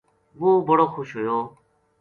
وہ 0.39 0.49
بڑو 0.67 0.85
خوش 0.93 1.09
ہویو 1.15 1.37